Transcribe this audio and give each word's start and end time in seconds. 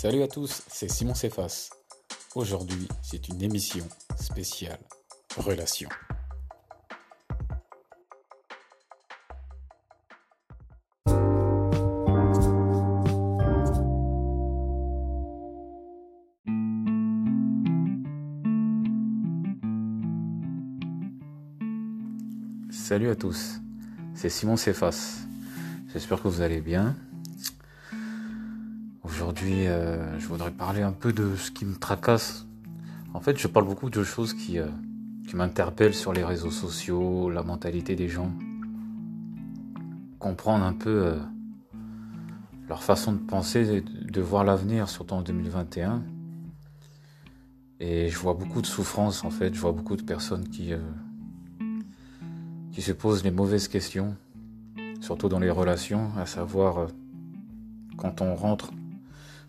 Salut 0.00 0.22
à 0.22 0.28
tous, 0.28 0.62
c'est 0.68 0.88
Simon 0.88 1.12
Cephas. 1.12 1.70
Aujourd'hui, 2.36 2.86
c'est 3.02 3.28
une 3.30 3.42
émission 3.42 3.84
spéciale 4.16 4.78
Relations. 5.36 5.88
Salut 22.70 23.08
à 23.08 23.16
tous, 23.16 23.58
c'est 24.14 24.28
Simon 24.28 24.56
Cephas. 24.56 25.24
J'espère 25.92 26.22
que 26.22 26.28
vous 26.28 26.40
allez 26.40 26.60
bien. 26.60 26.94
Euh, 29.44 30.18
je 30.18 30.26
voudrais 30.26 30.50
parler 30.50 30.82
un 30.82 30.92
peu 30.92 31.12
de 31.12 31.36
ce 31.36 31.50
qui 31.50 31.64
me 31.64 31.76
tracasse. 31.76 32.46
En 33.14 33.20
fait, 33.20 33.38
je 33.38 33.46
parle 33.46 33.66
beaucoup 33.66 33.90
de 33.90 34.02
choses 34.02 34.34
qui, 34.34 34.58
euh, 34.58 34.66
qui 35.28 35.36
m'interpellent 35.36 35.94
sur 35.94 36.12
les 36.12 36.24
réseaux 36.24 36.50
sociaux, 36.50 37.30
la 37.30 37.42
mentalité 37.42 37.94
des 37.94 38.08
gens. 38.08 38.32
Comprendre 40.18 40.64
un 40.64 40.72
peu 40.72 41.06
euh, 41.06 41.18
leur 42.68 42.82
façon 42.82 43.12
de 43.12 43.18
penser, 43.18 43.82
de 43.82 44.20
voir 44.20 44.44
l'avenir, 44.44 44.88
surtout 44.88 45.14
en 45.14 45.22
2021. 45.22 46.02
Et 47.80 48.08
je 48.08 48.18
vois 48.18 48.34
beaucoup 48.34 48.60
de 48.60 48.66
souffrance, 48.66 49.24
en 49.24 49.30
fait. 49.30 49.54
Je 49.54 49.60
vois 49.60 49.72
beaucoup 49.72 49.96
de 49.96 50.02
personnes 50.02 50.48
qui, 50.48 50.72
qui 52.72 52.82
se 52.82 52.90
posent 52.90 53.22
les 53.22 53.30
mauvaises 53.30 53.68
questions, 53.68 54.16
surtout 55.00 55.28
dans 55.28 55.38
les 55.38 55.50
relations, 55.50 56.10
à 56.16 56.26
savoir 56.26 56.88
quand 57.96 58.20
on 58.20 58.34
rentre 58.34 58.72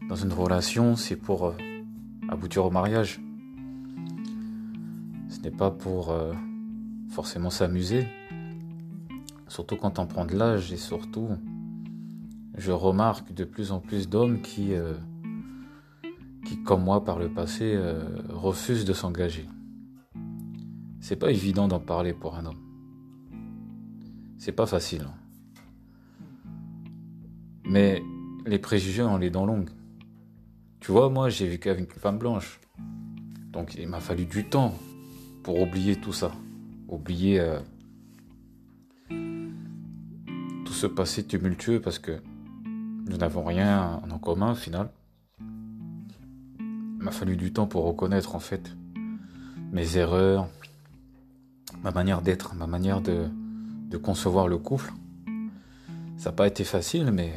dans 0.07 0.15
une 0.15 0.33
relation, 0.33 0.95
c'est 0.95 1.15
pour 1.15 1.47
euh, 1.47 1.57
aboutir 2.29 2.65
au 2.65 2.71
mariage. 2.71 3.19
Ce 5.29 5.39
n'est 5.41 5.51
pas 5.51 5.71
pour 5.71 6.11
euh, 6.11 6.33
forcément 7.09 7.49
s'amuser. 7.49 8.07
Surtout 9.47 9.75
quand 9.75 9.99
on 9.99 10.07
prend 10.07 10.25
de 10.25 10.35
l'âge 10.35 10.71
et 10.71 10.77
surtout, 10.77 11.29
je 12.57 12.71
remarque 12.71 13.33
de 13.33 13.43
plus 13.43 13.71
en 13.71 13.79
plus 13.79 14.09
d'hommes 14.09 14.41
qui, 14.41 14.73
euh, 14.73 14.93
qui, 16.45 16.61
comme 16.63 16.83
moi 16.83 17.03
par 17.03 17.19
le 17.19 17.29
passé, 17.29 17.77
refusent 18.29 18.85
de 18.85 18.93
s'engager. 18.93 19.47
C'est 21.01 21.15
pas 21.15 21.31
évident 21.31 21.67
d'en 21.67 21.79
parler 21.79 22.13
pour 22.13 22.35
un 22.35 22.45
homme. 22.45 22.59
C'est 24.37 24.51
pas 24.51 24.65
facile. 24.65 25.07
Hein. 25.07 25.13
Mais 27.65 28.01
les 28.45 28.59
préjugés 28.59 29.03
ont 29.03 29.17
les 29.17 29.29
dents 29.29 29.45
longues. 29.45 29.69
Tu 30.79 30.91
vois, 30.91 31.09
moi, 31.09 31.29
j'ai 31.29 31.47
vécu 31.47 31.69
avec 31.69 31.93
une 31.93 31.99
femme 31.99 32.17
blanche. 32.17 32.59
Donc, 33.51 33.75
il 33.75 33.87
m'a 33.87 33.99
fallu 33.99 34.25
du 34.25 34.45
temps 34.45 34.73
pour 35.43 35.59
oublier 35.59 35.95
tout 35.95 36.13
ça. 36.13 36.31
Oublier 36.87 37.39
euh, 37.39 37.59
tout 40.65 40.73
ce 40.73 40.87
passé 40.87 41.25
tumultueux 41.25 41.81
parce 41.81 41.99
que 41.99 42.21
nous 43.07 43.17
n'avons 43.17 43.43
rien 43.43 44.01
en 44.09 44.19
commun 44.19 44.51
au 44.51 44.55
final. 44.55 44.89
Il 45.39 47.03
m'a 47.03 47.11
fallu 47.11 47.35
du 47.35 47.51
temps 47.51 47.67
pour 47.67 47.85
reconnaître 47.85 48.35
en 48.35 48.39
fait 48.39 48.75
mes 49.71 49.97
erreurs, 49.97 50.47
ma 51.83 51.91
manière 51.91 52.21
d'être, 52.21 52.55
ma 52.55 52.67
manière 52.67 53.01
de, 53.01 53.27
de 53.89 53.97
concevoir 53.97 54.47
le 54.47 54.57
couple. 54.57 54.91
Ça 56.17 56.29
n'a 56.29 56.35
pas 56.35 56.47
été 56.47 56.63
facile, 56.63 57.11
mais 57.11 57.33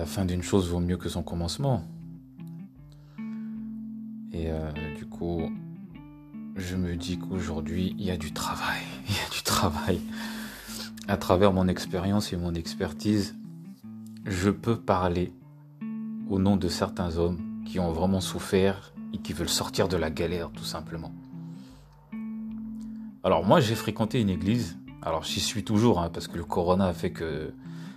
la 0.00 0.06
fin 0.06 0.24
d'une 0.24 0.42
chose 0.42 0.70
vaut 0.70 0.80
mieux 0.80 0.96
que 0.96 1.10
son 1.10 1.22
commencement. 1.22 1.84
Et 4.32 4.50
euh, 4.50 4.72
du 4.96 5.04
coup, 5.04 5.52
je 6.56 6.74
me 6.74 6.96
dis 6.96 7.18
qu'aujourd'hui, 7.18 7.94
il 7.98 8.06
y 8.06 8.10
a 8.10 8.16
du 8.16 8.32
travail. 8.32 8.80
Il 9.10 9.14
y 9.14 9.18
a 9.18 9.30
du 9.30 9.42
travail. 9.42 10.00
À 11.06 11.18
travers 11.18 11.52
mon 11.52 11.68
expérience 11.68 12.32
et 12.32 12.38
mon 12.38 12.54
expertise, 12.54 13.36
je 14.24 14.48
peux 14.48 14.80
parler 14.80 15.34
au 16.30 16.38
nom 16.38 16.56
de 16.56 16.68
certains 16.68 17.18
hommes 17.18 17.62
qui 17.66 17.78
ont 17.78 17.92
vraiment 17.92 18.22
souffert 18.22 18.94
et 19.12 19.18
qui 19.18 19.34
veulent 19.34 19.50
sortir 19.50 19.86
de 19.86 19.98
la 19.98 20.10
galère, 20.10 20.50
tout 20.50 20.64
simplement. 20.64 21.12
Alors 23.22 23.44
moi, 23.44 23.60
j'ai 23.60 23.74
fréquenté 23.74 24.18
une 24.18 24.30
église. 24.30 24.78
Alors 25.02 25.24
j'y 25.24 25.40
suis 25.40 25.62
toujours, 25.62 26.00
hein, 26.00 26.08
parce 26.08 26.26
que 26.26 26.38
le 26.38 26.44
corona 26.44 26.86
a 26.86 26.94
fait 26.94 27.12
que 27.12 27.52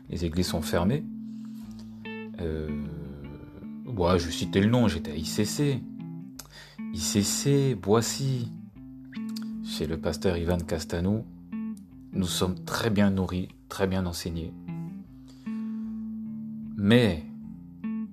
les 0.10 0.26
églises 0.26 0.48
sont 0.48 0.62
fermées. 0.62 1.06
Euh, 2.42 2.70
je 4.18 4.30
citais 4.30 4.62
le 4.62 4.70
nom, 4.70 4.88
j'étais 4.88 5.12
à 5.12 5.16
ICC. 5.16 5.82
ICC, 6.94 7.76
Boissy. 7.80 8.52
Chez 9.66 9.88
le 9.88 9.98
pasteur 9.98 10.38
Ivan 10.38 10.58
Castanou, 10.58 11.26
nous 12.12 12.28
sommes 12.28 12.64
très 12.64 12.90
bien 12.90 13.10
nourris, 13.10 13.48
très 13.70 13.88
bien 13.88 14.06
enseignés. 14.06 14.54
Mais, 16.78 17.24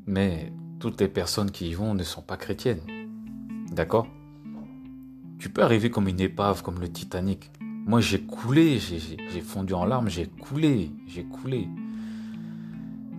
mais, 0.07 0.53
toutes 0.79 1.01
les 1.01 1.09
personnes 1.09 1.51
qui 1.51 1.69
y 1.69 1.75
vont 1.75 1.95
ne 1.95 2.03
sont 2.05 2.23
pas 2.23 2.37
chrétiennes. 2.37 2.81
D'accord? 3.73 4.07
Tu 5.39 5.51
peux 5.51 5.63
arriver 5.63 5.91
comme 5.91 6.09
une 6.09 6.21
épave, 6.21 6.63
comme 6.63 6.81
le 6.81 6.91
Titanic. 6.91 7.51
Moi, 7.61 8.01
j'ai 8.01 8.21
coulé, 8.21 8.79
j'ai 8.79 9.41
fondu 9.41 9.75
en 9.75 9.85
larmes, 9.85 10.09
j'ai 10.09 10.27
coulé, 10.27 10.91
j'ai 11.07 11.25
coulé. 11.25 11.69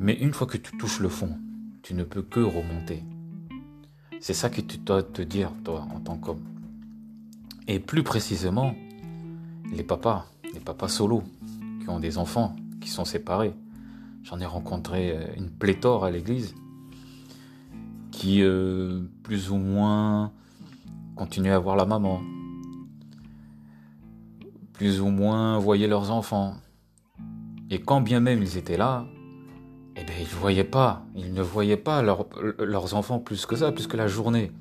Mais 0.01 0.15
une 0.15 0.33
fois 0.33 0.47
que 0.47 0.57
tu 0.57 0.75
touches 0.79 0.99
le 0.99 1.09
fond, 1.09 1.37
tu 1.83 1.93
ne 1.93 2.03
peux 2.03 2.23
que 2.23 2.39
remonter. 2.39 3.03
C'est 4.19 4.33
ça 4.33 4.49
que 4.49 4.59
tu 4.59 4.79
dois 4.79 5.03
te 5.03 5.21
dire, 5.21 5.51
toi, 5.63 5.87
en 5.93 5.99
tant 5.99 6.17
qu'homme. 6.17 6.41
Et 7.67 7.79
plus 7.79 8.01
précisément, 8.01 8.73
les 9.71 9.83
papas, 9.83 10.25
les 10.55 10.59
papas 10.59 10.87
solos, 10.87 11.21
qui 11.81 11.89
ont 11.89 11.99
des 11.99 12.17
enfants, 12.17 12.55
qui 12.81 12.89
sont 12.89 13.05
séparés. 13.05 13.53
J'en 14.23 14.39
ai 14.39 14.45
rencontré 14.47 15.11
euh, 15.11 15.27
une 15.37 15.51
pléthore 15.51 16.03
à 16.03 16.09
l'église, 16.09 16.55
qui 18.09 18.41
euh, 18.41 19.03
plus 19.21 19.51
ou 19.51 19.57
moins 19.57 20.31
continuaient 21.15 21.51
à 21.51 21.59
voir 21.59 21.75
la 21.75 21.85
maman, 21.85 22.23
plus 24.73 24.99
ou 24.99 25.09
moins 25.09 25.59
voyaient 25.59 25.87
leurs 25.87 26.09
enfants. 26.09 26.55
Et 27.69 27.79
quand 27.79 28.01
bien 28.01 28.19
même 28.19 28.41
ils 28.41 28.57
étaient 28.57 28.77
là, 28.77 29.05
eh 30.01 30.03
bien, 30.03 30.15
ils 30.19 30.23
ne 30.23 30.39
voyaient 30.39 30.63
pas, 30.63 31.05
ils 31.15 31.31
ne 31.31 31.41
voyaient 31.41 31.77
pas 31.77 32.01
leurs 32.01 32.95
enfants 32.95 33.19
plus 33.19 33.45
que 33.45 33.55
ça, 33.55 33.71
plus 33.71 33.85
que 33.85 33.97
la 33.97 34.07
journée. 34.07 34.51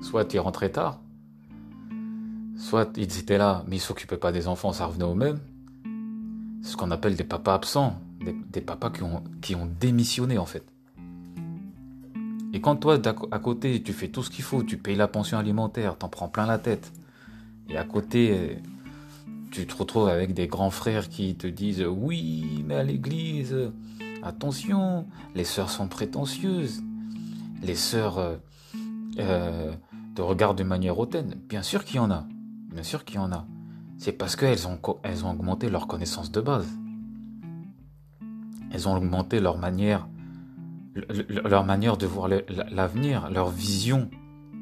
Soit 0.00 0.32
ils 0.32 0.38
rentraient 0.38 0.70
tard, 0.70 1.00
soit 2.56 2.96
ils 2.96 3.18
étaient 3.18 3.38
là, 3.38 3.64
mais 3.66 3.76
ils 3.76 3.80
s'occupaient 3.80 4.16
pas 4.16 4.30
des 4.30 4.46
enfants, 4.46 4.72
ça 4.72 4.86
revenait 4.86 5.04
au 5.04 5.14
même. 5.14 5.40
C'est 6.62 6.70
ce 6.70 6.76
qu'on 6.76 6.92
appelle 6.92 7.16
des 7.16 7.24
papas 7.24 7.54
absents, 7.54 8.00
des, 8.20 8.60
papas 8.60 8.90
qui 8.90 9.02
ont, 9.02 9.24
qui 9.40 9.56
ont 9.56 9.68
démissionné 9.80 10.38
en 10.38 10.46
fait. 10.46 10.64
Et 12.52 12.60
quand 12.60 12.76
toi, 12.76 12.98
à 13.32 13.38
côté, 13.38 13.82
tu 13.82 13.92
fais 13.92 14.08
tout 14.08 14.22
ce 14.22 14.30
qu'il 14.30 14.44
faut, 14.44 14.62
tu 14.62 14.76
payes 14.76 14.96
la 14.96 15.08
pension 15.08 15.36
alimentaire, 15.36 15.98
t'en 15.98 16.08
prends 16.08 16.28
plein 16.28 16.46
la 16.46 16.58
tête, 16.58 16.92
et 17.68 17.76
à 17.76 17.84
côté, 17.84 18.58
tu 19.50 19.66
te 19.66 19.74
retrouves 19.76 20.08
avec 20.08 20.32
des 20.32 20.46
grands 20.46 20.70
frères 20.70 21.08
qui 21.08 21.34
te 21.34 21.48
disent 21.48 21.84
oui, 21.84 22.64
mais 22.66 22.76
à 22.76 22.82
l'église, 22.84 23.72
Attention, 24.26 25.06
les 25.36 25.44
sœurs 25.44 25.70
sont 25.70 25.86
prétentieuses. 25.86 26.82
Les 27.62 27.76
sœurs 27.76 28.18
euh, 28.18 28.36
euh, 29.20 29.72
te 30.16 30.20
regardent 30.20 30.58
de 30.58 30.64
manière 30.64 30.98
hautaine. 30.98 31.36
Bien 31.48 31.62
sûr 31.62 31.84
qu'il 31.84 31.96
y 31.96 31.98
en 32.00 32.10
a. 32.10 32.26
Bien 32.72 32.82
sûr 32.82 33.04
qu'il 33.04 33.16
y 33.16 33.18
en 33.20 33.30
a. 33.30 33.46
C'est 33.98 34.10
parce 34.10 34.34
qu'elles 34.34 34.66
ont, 34.66 34.80
elles 35.04 35.24
ont 35.24 35.30
augmenté 35.30 35.70
leur 35.70 35.86
connaissance 35.86 36.32
de 36.32 36.40
base. 36.40 36.66
Elles 38.72 38.88
ont 38.88 38.96
augmenté 38.96 39.38
leur 39.38 39.58
manière, 39.58 40.08
leur 41.28 41.64
manière 41.64 41.96
de 41.96 42.06
voir 42.06 42.28
l'avenir, 42.28 43.30
leur 43.30 43.48
vision. 43.48 44.10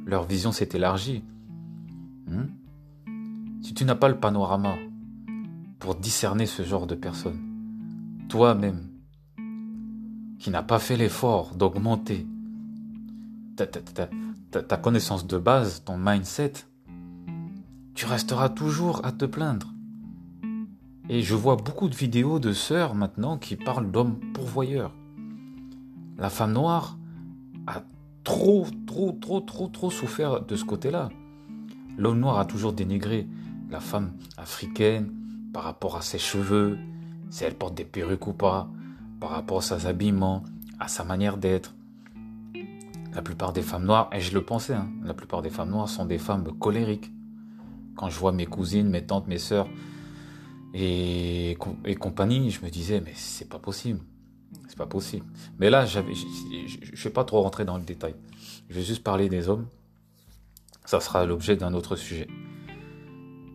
Leur 0.05 0.25
vision 0.25 0.53
s'est 0.53 0.69
élargie. 0.75 1.25
Hmm? 2.27 2.49
Si 3.63 3.73
tu 3.73 3.87
n'as 3.87 3.95
pas 3.95 4.11
le 4.11 4.21
panorama 4.21 4.75
pour 5.79 5.95
discerner 5.95 6.45
ce 6.45 6.63
genre 6.65 6.87
de 6.87 6.95
personnes, 6.95 7.41
toi-même, 8.29 8.91
qui 10.45 10.51
n'a 10.51 10.63
pas 10.63 10.79
fait 10.79 10.99
l'effort 10.99 11.55
d'augmenter 11.55 12.27
ta, 13.57 14.77
connaissance 14.77 15.27
de 15.27 15.39
base, 15.39 15.85
ton 15.87 15.97
mindset, 15.97 16.53
tu 17.95 18.05
resteras 18.05 18.51
toujours 18.51 19.07
à 19.07 19.13
te 19.13 19.25
plaindre. 19.25 19.73
Et 21.09 21.23
je 21.23 21.35
vois 21.35 21.57
beaucoup 21.57 21.89
de 21.89 21.95
vidéos 21.95 22.41
de 22.41 22.53
sœurs 22.53 22.95
maintenant 22.95 23.39
qui 23.39 23.57
parlent 23.57 23.91
d'hommes 23.91 24.21
pourvoyeurs. 24.35 24.93
La 26.19 26.29
femme 26.29 26.53
noire 26.53 26.99
a 27.67 27.83
trop, 28.23 28.67
trop, 28.87 29.13
trop, 29.13 29.41
trop, 29.41 29.69
trop 29.69 29.91
souffert 29.91 30.43
de 30.43 30.57
ce 30.57 30.67
côté-là. 30.67 31.09
L'homme 31.97 32.21
noir 32.21 32.39
a 32.39 32.45
toujours 32.45 32.75
dénigré 32.75 33.27
la 33.71 33.81
femme 33.81 34.13
africaine 34.37 35.11
par 35.55 35.63
rapport 35.63 35.97
à 35.97 36.03
ses 36.03 36.19
cheveux, 36.19 36.77
si 37.31 37.45
elle 37.45 37.55
porte 37.55 37.75
des 37.75 37.87
perruques 37.87 38.27
ou 38.27 38.35
pas, 38.35 38.69
par 39.25 39.31
rapport 39.31 39.57
à 39.57 39.63
ses 39.63 39.87
habillements, 39.87 40.45
à 40.79 40.87
sa 40.87 41.03
manière 41.03 41.39
d'être. 41.39 41.75
La 43.15 43.23
plupart 43.23 43.55
des 43.55 43.63
femmes 43.63 43.87
noires, 43.87 44.11
et 44.13 44.21
je 44.21 44.35
le 44.35 44.45
pensais, 44.45 44.75
hein, 44.75 44.91
la 45.03 45.15
plupart 45.15 45.41
des 45.41 45.49
femmes 45.49 45.71
noires 45.71 45.89
sont 45.89 46.05
des 46.05 46.19
femmes 46.19 46.53
colériques. 46.59 47.11
Quand 47.97 48.11
je 48.11 48.19
vois 48.19 48.33
mes 48.33 48.45
cousines, 48.45 48.87
mes 48.87 49.03
tantes, 49.07 49.27
mes 49.27 49.39
sœurs 49.39 49.67
et, 50.75 51.57
compagnie, 51.99 52.51
je 52.51 52.63
me 52.63 52.69
disais, 52.69 53.01
mais 53.01 53.13
c'est 53.15 53.49
pas 53.49 53.59
possible. 53.59 54.01
C'est 54.69 54.77
pas 54.77 54.85
possible. 54.85 55.25
Mais 55.59 55.71
là, 55.71 55.87
je 55.87 56.01
ne 56.01 56.95
vais 56.95 57.11
pas 57.11 57.25
trop 57.25 57.41
rentrer 57.41 57.65
dans 57.65 57.79
le 57.79 57.85
détail. 57.85 58.15
Je 58.69 58.75
vais 58.75 58.83
juste 58.83 59.03
parler 59.03 59.31
des 59.31 59.49
hommes. 59.49 59.69
Ça 60.85 61.01
sera 61.01 61.25
l'objet 61.25 61.57
d'un 61.57 61.73
autre 61.73 61.97
sujet. 61.97 62.29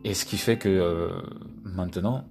Et 0.04 0.16
ce 0.16 0.25
qui 0.25 0.38
fait 0.38 0.57
que 0.57 0.68
euh, 0.68 1.21
maintenant, 1.63 2.25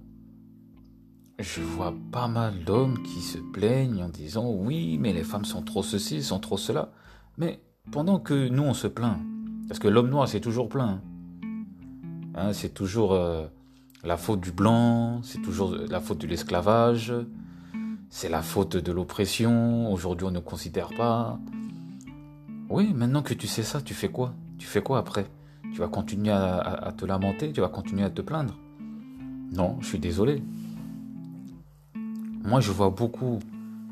je 1.39 1.61
vois 1.61 1.93
pas 2.11 2.27
mal 2.27 2.63
d'hommes 2.65 3.01
qui 3.03 3.21
se 3.21 3.37
plaignent 3.37 4.03
en 4.03 4.09
disant 4.09 4.51
oui, 4.51 4.97
mais 4.99 5.13
les 5.13 5.23
femmes 5.23 5.45
sont 5.45 5.61
trop 5.61 5.83
ceci, 5.83 6.21
sont 6.21 6.39
trop 6.39 6.57
cela. 6.57 6.91
Mais 7.37 7.61
pendant 7.91 8.19
que 8.19 8.49
nous, 8.49 8.63
on 8.63 8.73
se 8.73 8.87
plaint, 8.87 9.19
parce 9.67 9.79
que 9.79 9.87
l'homme 9.87 10.09
noir, 10.09 10.27
c'est 10.27 10.41
toujours 10.41 10.69
plein. 10.69 11.01
Hein, 12.35 12.53
c'est 12.53 12.73
toujours 12.73 13.13
euh, 13.13 13.47
la 14.03 14.17
faute 14.17 14.41
du 14.41 14.51
blanc, 14.51 15.21
c'est 15.23 15.41
toujours 15.41 15.75
la 15.75 15.99
faute 15.99 16.19
de 16.19 16.27
l'esclavage, 16.27 17.13
c'est 18.09 18.29
la 18.29 18.41
faute 18.41 18.77
de 18.77 18.91
l'oppression, 18.91 19.91
aujourd'hui 19.91 20.27
on 20.27 20.31
ne 20.31 20.39
considère 20.39 20.89
pas. 20.89 21.39
Oui, 22.69 22.93
maintenant 22.93 23.21
que 23.21 23.33
tu 23.33 23.47
sais 23.47 23.63
ça, 23.63 23.81
tu 23.81 23.93
fais 23.93 24.09
quoi? 24.09 24.33
Tu 24.57 24.67
fais 24.67 24.81
quoi 24.81 24.99
après? 24.99 25.25
Tu 25.73 25.79
vas 25.79 25.87
continuer 25.87 26.31
à, 26.31 26.93
te 26.97 27.05
lamenter 27.05 27.51
Tu 27.51 27.61
vas 27.61 27.69
continuer 27.69 28.03
à 28.03 28.09
te 28.09 28.21
plaindre? 28.21 28.55
Non, 29.51 29.77
je 29.81 29.87
suis 29.87 29.99
désolé. 29.99 30.43
Moi, 32.43 32.59
je 32.61 32.71
vois 32.71 32.89
beaucoup 32.89 33.39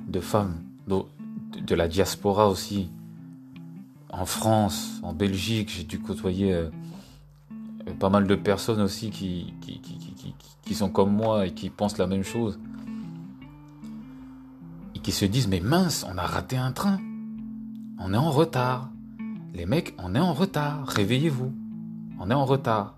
de 0.08 0.20
femmes 0.20 0.56
de, 0.88 1.76
la 1.76 1.88
diaspora 1.88 2.50
aussi. 2.50 2.90
En 4.10 4.26
France, 4.26 5.00
en 5.04 5.14
Belgique, 5.14 5.70
j'ai 5.70 5.84
dû 5.84 6.00
côtoyer 6.00 6.54
euh, 6.54 6.70
pas 8.00 8.10
mal 8.10 8.26
de 8.26 8.36
personnes 8.36 8.82
aussi 8.82 9.10
qui, 9.10 9.54
qui 10.64 10.74
sont 10.74 10.90
comme 10.90 11.14
moi 11.14 11.48
et 11.48 11.54
qui 11.54 11.70
pensent 11.70 11.98
la 11.98 12.08
même 12.08 12.24
chose 12.24 12.58
qui 15.08 15.14
se 15.14 15.24
disent 15.24 15.48
mais 15.48 15.62
mince, 15.62 16.06
on 16.14 16.18
a 16.18 16.26
raté 16.26 16.58
un 16.58 16.74
train. 16.74 17.00
On 17.98 18.14
est 18.14 18.18
en 18.18 18.30
retard. 18.30 18.90
Les 19.54 19.66
mecs, 19.66 19.96
on 19.98 20.14
est 20.16 20.20
en 20.20 20.34
retard. 20.34 20.86
Réveillez-vous. 20.86 21.54
On 22.20 22.30
est 22.30 22.34
en 22.34 22.44
retard. 22.44 22.97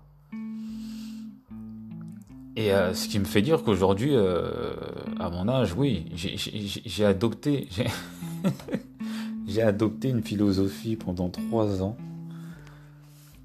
Et 2.56 2.72
euh, 2.72 2.94
ce 2.94 3.08
qui 3.08 3.18
me 3.18 3.24
fait 3.24 3.42
dire 3.42 3.62
qu'aujourd'hui, 3.62 4.10
euh, 4.14 4.74
à 5.18 5.30
mon 5.30 5.48
âge, 5.48 5.74
oui, 5.74 6.06
j'ai 6.14 7.04
adopté, 7.04 7.68
j'ai 9.46 9.62
adopté 9.62 10.08
une 10.08 10.22
philosophie 10.22 10.96
pendant 10.96 11.28
trois 11.28 11.82
ans. 11.82 11.96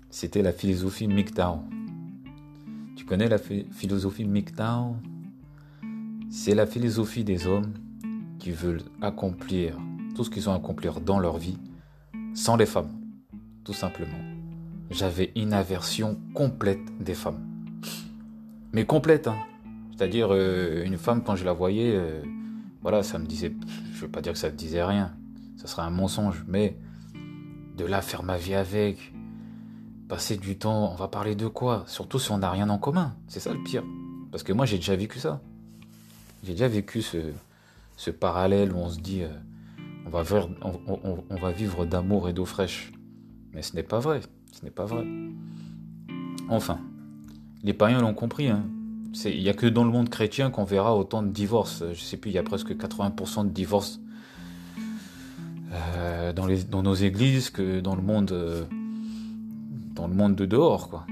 C'était 0.10 0.42
la 0.42 0.52
philosophie 0.52 1.08
MGTOW. 1.08 1.60
Tu 2.96 3.06
connais 3.06 3.28
la 3.28 3.38
philosophie 3.38 4.26
MGTOW 4.26 4.96
C'est 6.30 6.56
la 6.56 6.66
philosophie 6.66 7.24
des 7.24 7.46
hommes 7.48 7.74
veulent 8.52 8.84
accomplir 9.02 9.78
tout 10.16 10.24
ce 10.24 10.30
qu'ils 10.30 10.50
ont 10.50 10.54
à 10.54 10.58
accomplir 10.58 11.02
dans 11.02 11.20
leur 11.20 11.38
vie 11.38 11.58
sans 12.34 12.56
les 12.56 12.66
femmes, 12.66 12.92
tout 13.64 13.74
simplement. 13.74 14.20
J'avais 14.90 15.32
une 15.36 15.54
aversion 15.54 16.20
complète 16.34 16.82
des 17.00 17.14
femmes. 17.16 17.55
Mais 18.76 18.84
complète, 18.84 19.30
hein. 19.30 19.38
C'est-à-dire, 19.96 20.34
euh, 20.34 20.84
une 20.84 20.98
femme, 20.98 21.24
quand 21.24 21.38
je 21.38 21.46
la 21.46 21.54
voyais, 21.54 21.94
euh, 21.96 22.22
voilà, 22.82 23.04
ça 23.04 23.18
me 23.18 23.26
disait, 23.26 23.54
je 23.94 24.02
veux 24.02 24.12
pas 24.12 24.20
dire 24.20 24.34
que 24.34 24.38
ça 24.38 24.50
me 24.50 24.58
disait 24.58 24.84
rien, 24.84 25.14
ça 25.56 25.68
serait 25.68 25.84
un 25.84 25.90
mensonge, 25.90 26.44
mais 26.46 26.78
de 27.78 27.86
là 27.86 28.02
faire 28.02 28.24
ma 28.24 28.36
vie 28.36 28.54
avec, 28.54 29.14
passer 30.10 30.36
du 30.36 30.58
temps, 30.58 30.92
on 30.92 30.96
va 30.96 31.08
parler 31.08 31.36
de 31.36 31.48
quoi? 31.48 31.86
Surtout 31.88 32.20
si 32.20 32.34
on 32.34 32.40
n'a 32.40 32.52
rien 32.52 32.70
en 32.70 32.78
commun, 32.78 33.16
c'est 33.30 33.40
ça 33.40 33.54
le 33.54 33.64
pire. 33.64 33.86
Parce 34.30 34.44
que 34.44 34.52
moi 34.52 34.66
j'ai 34.66 34.76
déjà 34.76 34.98
vécu 34.98 35.20
ça. 35.20 35.42
J'ai 36.44 36.52
déjà 36.52 36.68
vécu 36.68 37.02
ce, 37.02 38.12
parallèle 38.12 38.74
où 38.74 38.78
on 38.80 38.90
se 38.90 39.00
dit 39.00 39.24
euh, 39.24 39.30
on, 40.04 41.36
va 41.38 41.52
vivre 41.54 41.86
d'amour 41.86 42.28
et 42.28 42.34
d'eau 42.34 42.44
fraîche. 42.44 42.92
Mais 43.54 43.62
ce 43.62 43.74
n'est 43.74 43.84
pas 43.84 44.00
vrai. 44.00 44.20
Ce 44.52 44.66
n'est 44.66 44.72
pas 44.72 44.84
vrai. 44.84 45.06
Enfin, 46.50 46.82
les 47.66 47.74
païens 47.74 48.00
l'ont 48.00 48.14
compris. 48.14 48.48
Hein. 48.48 48.64
Il 49.26 49.42
n'y 49.42 49.50
a 49.50 49.54
que 49.54 49.66
dans 49.66 49.84
le 49.84 49.92
monde 49.92 50.10
chrétien 50.10 50.50
qu'on 50.50 50.64
verra 50.64 50.96
autant 50.96 51.24
de 51.24 51.30
divorces. 51.30 51.84
Je 51.94 52.00
sais 52.00 52.18
plus, 52.18 52.32
il 52.32 52.34
y 52.34 52.38
a 52.38 52.44
presque 52.44 52.72
80% 52.72 53.46
de 53.46 53.50
divorces 53.50 54.00
euh, 55.74 56.32
dans, 56.32 56.84
nos 56.84 56.94
églises 56.94 57.50
que 57.50 57.80
dans 57.80 57.96
le 57.96 58.02
monde, 58.02 58.32
euh, 58.32 58.64
dans 59.94 60.08
le 60.08 60.14
monde 60.14 60.36
de 60.36 60.46
dehors. 60.46 61.06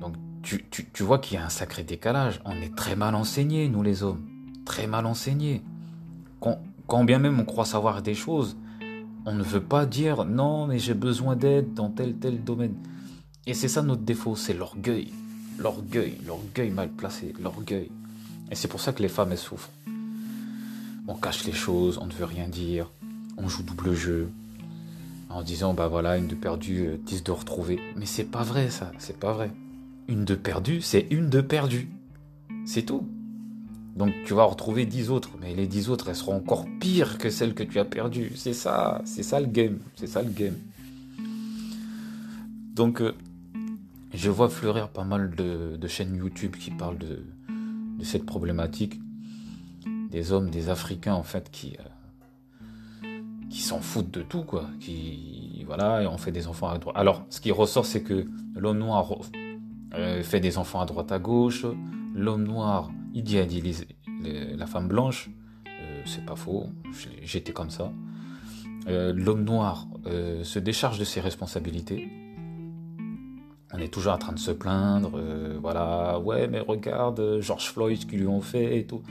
Donc 0.00 0.14
tu, 0.42 0.62
vois 1.02 1.18
qu'il 1.18 1.36
y 1.36 1.40
a 1.40 1.44
un 1.44 1.50
sacré 1.50 1.82
décalage. 1.82 2.40
On 2.44 2.52
est 2.52 2.74
très 2.74 2.96
mal 2.96 3.14
enseignés, 3.14 3.68
nous 3.68 3.82
les 3.82 4.02
hommes. 4.02 4.24
Très 4.64 4.86
mal 4.86 5.06
enseignés 5.06 5.62
quand, 6.86 7.04
bien 7.04 7.18
même 7.18 7.38
on 7.38 7.44
croit 7.44 7.64
savoir 7.64 8.02
des 8.02 8.14
choses, 8.14 8.56
on 9.26 9.34
ne 9.34 9.42
veut 9.42 9.62
pas 9.62 9.86
dire 9.86 10.24
non, 10.24 10.66
mais 10.66 10.78
j'ai 10.78 10.94
besoin 10.94 11.36
d'aide 11.36 11.74
dans 11.74 11.90
tel 11.90 12.14
tel 12.14 12.42
domaine. 12.42 12.74
Et 13.46 13.54
c'est 13.54 13.68
ça 13.68 13.82
notre 13.82 14.02
défaut, 14.02 14.36
c'est 14.36 14.54
l'orgueil. 14.54 15.12
L'orgueil, 15.60 16.16
l'orgueil 16.26 16.70
mal 16.70 16.88
placé, 16.88 17.34
l'orgueil. 17.38 17.90
Et 18.50 18.54
c'est 18.54 18.68
pour 18.68 18.80
ça 18.80 18.94
que 18.94 19.02
les 19.02 19.08
femmes, 19.08 19.32
elles 19.32 19.38
souffrent. 19.38 19.70
On 21.06 21.14
cache 21.14 21.44
les 21.44 21.52
choses, 21.52 21.98
on 21.98 22.06
ne 22.06 22.12
veut 22.12 22.24
rien 22.24 22.48
dire, 22.48 22.90
on 23.36 23.46
joue 23.46 23.62
double 23.62 23.94
jeu, 23.94 24.30
en 25.28 25.42
disant, 25.42 25.74
bah 25.74 25.86
voilà, 25.86 26.16
une 26.16 26.28
de 26.28 26.34
perdue, 26.34 26.98
10 27.04 27.16
euh, 27.16 27.22
de 27.24 27.30
retrouvée. 27.30 27.78
Mais 27.96 28.06
c'est 28.06 28.24
pas 28.24 28.42
vrai 28.42 28.70
ça, 28.70 28.90
c'est 28.98 29.18
pas 29.18 29.32
vrai. 29.32 29.50
Une 30.08 30.24
de 30.24 30.34
perdue, 30.34 30.80
c'est 30.80 31.06
une 31.10 31.28
de 31.28 31.42
perdue. 31.42 31.90
C'est 32.64 32.82
tout. 32.82 33.06
Donc 33.96 34.14
tu 34.24 34.32
vas 34.32 34.44
retrouver 34.44 34.86
10 34.86 35.10
autres, 35.10 35.30
mais 35.42 35.54
les 35.54 35.66
10 35.66 35.90
autres, 35.90 36.08
elles 36.08 36.16
seront 36.16 36.36
encore 36.36 36.64
pires 36.80 37.18
que 37.18 37.28
celles 37.28 37.52
que 37.54 37.62
tu 37.62 37.78
as 37.78 37.84
perdues. 37.84 38.32
C'est 38.34 38.54
ça, 38.54 39.02
c'est 39.04 39.22
ça 39.22 39.40
le 39.40 39.46
game, 39.46 39.78
c'est 39.96 40.06
ça 40.06 40.22
le 40.22 40.30
game. 40.30 40.56
Donc 42.74 43.02
euh, 43.02 43.14
je 44.12 44.30
vois 44.30 44.48
fleurir 44.48 44.88
pas 44.88 45.04
mal 45.04 45.34
de, 45.34 45.86
chaînes 45.86 46.16
YouTube 46.16 46.56
qui 46.56 46.70
parlent 46.70 46.98
de, 46.98 47.24
cette 48.02 48.26
problématique. 48.26 49.00
Des 50.10 50.32
hommes, 50.32 50.50
des 50.50 50.68
Africains 50.70 51.14
en 51.14 51.22
fait 51.22 51.50
qui, 51.52 51.76
euh, 53.04 53.20
qui 53.48 53.60
s'en 53.60 53.80
foutent 53.80 54.10
de 54.10 54.22
tout, 54.22 54.42
quoi. 54.42 54.66
Qui, 54.80 55.62
voilà, 55.66 56.02
et 56.02 56.06
on 56.06 56.18
fait 56.18 56.32
des 56.32 56.48
enfants 56.48 56.68
à 56.68 56.78
droite. 56.78 56.96
Alors, 56.98 57.24
ce 57.30 57.40
qui 57.40 57.52
ressort, 57.52 57.86
c'est 57.86 58.02
que 58.02 58.26
l'homme 58.56 58.78
noir 58.78 59.14
euh, 59.94 60.24
fait 60.24 60.40
des 60.40 60.58
enfants 60.58 60.80
à 60.80 60.86
droite 60.86 61.12
à 61.12 61.20
gauche. 61.20 61.64
L'homme 62.12 62.42
noir 62.42 62.90
idéalise 63.14 63.86
la 64.22 64.66
femme 64.66 64.88
blanche, 64.88 65.30
euh, 65.66 66.02
c'est 66.04 66.26
pas 66.26 66.36
faux, 66.36 66.66
j'étais 67.22 67.52
comme 67.52 67.70
ça. 67.70 67.92
L'homme 68.86 69.44
noir 69.44 69.86
se 70.04 70.58
décharge 70.58 70.98
de 70.98 71.04
ses 71.04 71.20
responsabilités. 71.20 72.08
On 73.72 73.78
est 73.78 73.92
toujours 73.92 74.12
en 74.12 74.18
train 74.18 74.32
de 74.32 74.38
se 74.38 74.50
plaindre, 74.50 75.12
voilà, 75.60 76.18
ouais, 76.18 76.48
mais 76.48 76.60
regarde 76.60 77.38
George 77.40 77.70
Floyd, 77.70 78.00
ce 78.00 78.06
qu'ils 78.06 78.20
lui 78.20 78.26
ont 78.26 78.40
fait 78.40 78.78
et 78.78 78.86
tout. 78.86 79.02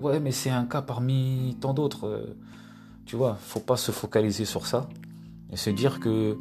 Ouais, 0.00 0.20
mais 0.20 0.32
c'est 0.32 0.50
un 0.50 0.64
cas 0.64 0.80
parmi 0.80 1.56
tant 1.60 1.74
d'autres. 1.74 2.34
tu 3.04 3.16
vois, 3.16 3.34
faut 3.34 3.60
pas 3.60 3.76
se 3.76 3.92
focaliser 3.92 4.46
sur 4.46 4.66
ça 4.66 4.88
et 5.50 5.56
se 5.56 5.68
dire 5.70 6.00
que 6.00 6.38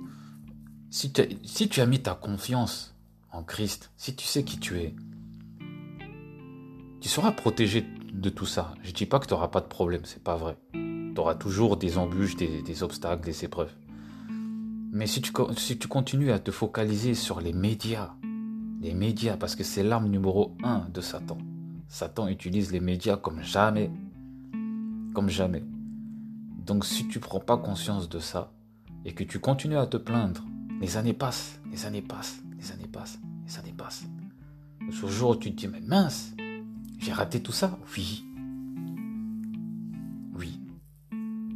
si 0.89 1.12
si 1.44 1.70
tu 1.70 1.82
as 1.82 1.86
mis 1.86 2.01
ta 2.01 2.16
confiance 2.16 2.96
en 3.32 3.44
Christ, 3.44 3.92
si 3.98 4.16
tu 4.16 4.25
sais 4.25 4.44
qui 4.44 4.60
tu 4.60 4.78
es, 4.80 4.96
tu 7.01 7.10
seras 7.10 7.32
protégé 7.32 7.86
de 8.13 8.30
tout 8.30 8.46
ça. 8.46 8.74
Je 8.84 8.92
dis 8.92 9.06
pas 9.06 9.20
que 9.20 9.25
tu 9.25 9.34
n'auras 9.34 9.48
pas 9.48 9.62
de 9.62 9.68
problème, 9.68 10.01
c'est 10.04 10.24
pas 10.24 10.36
vrai. 10.36 10.58
Tu 10.74 11.13
auras 11.18 11.36
toujours 11.36 11.78
des 11.78 11.98
embûches, 11.98 12.36
des, 12.36 12.84
obstacles, 12.84 13.24
des 13.24 13.46
épreuves. 13.46 13.72
Mais 14.91 15.08
si 15.08 15.22
tu, 15.22 15.31
si 15.58 15.77
tu 15.77 15.88
continues 15.88 16.31
à 16.31 16.39
te 16.39 16.51
focaliser 16.51 17.13
sur 17.13 17.41
les 17.41 17.53
médias, 17.53 18.13
les 18.81 18.93
médias, 18.93 19.38
parce 19.38 19.55
que 19.55 19.63
c'est 19.63 19.84
l'arme 19.84 20.08
numéro 20.08 20.55
un 20.63 20.88
de 20.93 21.01
Satan. 21.01 21.38
Satan 21.88 22.27
utilise 22.27 22.72
les 22.72 22.79
médias 22.79 23.17
comme 23.17 23.41
jamais. 23.41 23.91
Comme 25.13 25.29
jamais. 25.29 25.63
Donc 26.65 26.86
si 26.86 27.08
tu 27.08 27.19
prends 27.19 27.39
pas 27.39 27.58
conscience 27.58 28.10
de 28.10 28.19
ça, 28.19 28.51
et 29.05 29.13
que 29.13 29.24
tu 29.24 29.39
continues 29.39 29.77
à 29.77 29.88
te 29.88 29.98
plaindre, 29.98 30.46
les 30.81 30.98
années 30.98 31.13
passent, 31.13 31.60
les 31.72 31.86
années 31.86 32.01
passent, 32.01 32.41
les 32.58 32.72
années 32.72 32.88
passent, 32.88 33.19
les 33.46 33.58
années 33.58 33.74
passent. 33.75 34.05
Ce 34.91 35.08
jour 35.08 35.31
où 35.31 35.36
tu 35.36 35.51
te 35.51 35.55
dis, 35.55 35.67
mais 35.67 35.81
mince, 35.81 36.34
j'ai 37.00 37.12
raté 37.12 37.41
tout 37.41 37.51
ça 37.51 37.77
Oui. 37.96 38.25
Oui. 40.36 40.60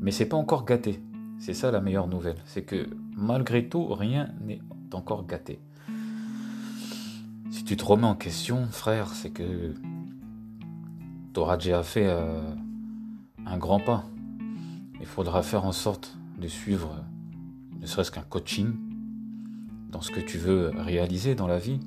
Mais 0.01 0.11
c'est 0.11 0.27
pas 0.27 0.37
encore 0.37 0.65
gâté. 0.65 1.01
C'est 1.39 1.53
ça 1.53 1.71
la 1.71 1.81
meilleure 1.81 2.07
nouvelle. 2.07 2.37
C'est 2.45 2.63
que 2.63 2.87
malgré 3.15 3.67
tout, 3.67 3.87
rien 3.87 4.29
n'est 4.41 4.61
encore 4.91 5.25
gâté. 5.25 5.59
Si 7.51 7.63
tu 7.63 7.77
te 7.77 7.85
remets 7.85 8.07
en 8.07 8.15
question, 8.15 8.67
frère, 8.67 9.09
c'est 9.09 9.29
que 9.29 9.73
tu 11.33 11.39
auras 11.39 11.57
déjà 11.57 11.83
fait 11.83 12.07
euh, 12.07 12.41
un 13.45 13.57
grand 13.57 13.79
pas. 13.79 14.05
il 14.99 15.05
faudra 15.05 15.43
faire 15.43 15.65
en 15.65 15.71
sorte 15.71 16.17
de 16.39 16.47
suivre 16.47 16.95
ne 17.83 17.85
serait-ce 17.85 18.11
qu'un 18.11 18.21
coaching 18.21 18.73
dans 19.91 20.01
ce 20.01 20.09
que 20.09 20.21
tu 20.21 20.37
veux 20.37 20.71
réaliser 20.75 21.35
dans 21.35 21.47
la 21.47 21.59
vie, 21.59 21.79